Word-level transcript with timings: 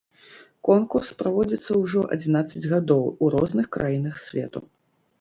Конкурс 0.67 1.11
праводзіцца 1.19 1.77
ўжо 1.83 2.05
адзінаццаць 2.17 2.65
гадоў 2.75 3.03
у 3.13 3.25
розных 3.39 3.73
краінах 3.81 4.15
свету. 4.29 4.69